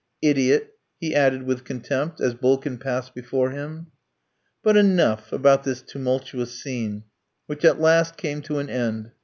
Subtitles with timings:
[0.23, 3.91] "Idiot!" he added, with contempt, as Bulkin passed before him.
[4.63, 7.03] But enough about this tumultuous scene,
[7.45, 9.11] which, at last, came to an end.